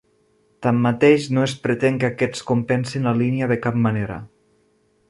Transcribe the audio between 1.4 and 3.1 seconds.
es pretén que aquests compensin